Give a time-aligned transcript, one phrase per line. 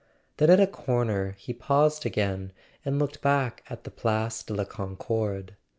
[0.37, 2.53] Then at a corner he paused again
[2.83, 5.55] and looked back at the Place de la Concorde.